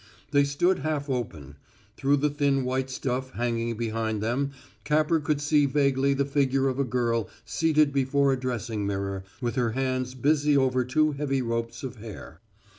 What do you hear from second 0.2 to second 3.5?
They stood half open; through the thin white stuff